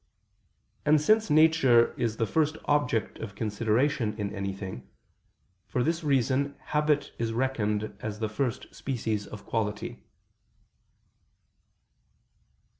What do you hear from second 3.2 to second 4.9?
consideration in anything,